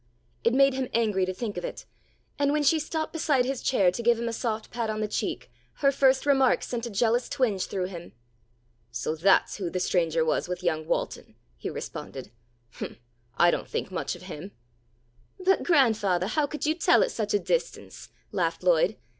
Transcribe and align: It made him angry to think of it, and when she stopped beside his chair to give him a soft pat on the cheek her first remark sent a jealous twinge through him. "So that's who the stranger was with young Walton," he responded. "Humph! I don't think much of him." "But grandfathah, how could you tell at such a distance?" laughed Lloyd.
It 0.43 0.55
made 0.55 0.73
him 0.73 0.89
angry 0.95 1.27
to 1.27 1.33
think 1.35 1.57
of 1.57 1.63
it, 1.63 1.85
and 2.39 2.51
when 2.51 2.63
she 2.63 2.79
stopped 2.79 3.13
beside 3.13 3.45
his 3.45 3.61
chair 3.61 3.91
to 3.91 4.01
give 4.01 4.17
him 4.17 4.27
a 4.27 4.33
soft 4.33 4.71
pat 4.71 4.89
on 4.89 4.99
the 4.99 5.07
cheek 5.07 5.51
her 5.73 5.91
first 5.91 6.25
remark 6.25 6.63
sent 6.63 6.87
a 6.87 6.89
jealous 6.89 7.29
twinge 7.29 7.67
through 7.67 7.85
him. 7.85 8.13
"So 8.89 9.13
that's 9.15 9.57
who 9.57 9.69
the 9.69 9.79
stranger 9.79 10.25
was 10.25 10.47
with 10.49 10.63
young 10.63 10.87
Walton," 10.87 11.35
he 11.55 11.69
responded. 11.69 12.31
"Humph! 12.71 12.97
I 13.37 13.51
don't 13.51 13.69
think 13.69 13.91
much 13.91 14.15
of 14.15 14.23
him." 14.23 14.53
"But 15.39 15.61
grandfathah, 15.61 16.29
how 16.29 16.47
could 16.47 16.65
you 16.65 16.73
tell 16.73 17.03
at 17.03 17.11
such 17.11 17.35
a 17.35 17.39
distance?" 17.39 18.09
laughed 18.31 18.63
Lloyd. 18.63 18.97